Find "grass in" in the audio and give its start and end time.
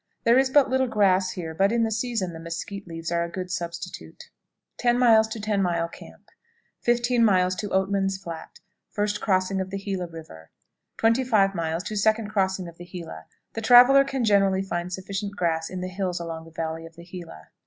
15.35-15.81